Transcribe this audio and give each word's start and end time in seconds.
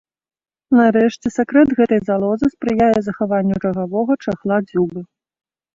Нарэшце, 0.77 1.27
сакрэт 1.37 1.69
гэтай 1.81 2.01
залозы 2.09 2.47
спрыяе 2.55 2.91
захаванню 3.09 3.55
рагавога 3.69 4.13
чахла 4.27 4.57
дзюбы. 4.67 5.01